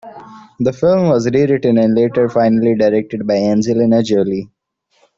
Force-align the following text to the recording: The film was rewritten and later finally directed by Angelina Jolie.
The 0.59 0.73
film 0.73 1.09
was 1.09 1.27
rewritten 1.29 1.77
and 1.77 1.93
later 1.93 2.27
finally 2.27 2.73
directed 2.73 3.27
by 3.27 3.35
Angelina 3.35 4.01
Jolie. 4.01 4.49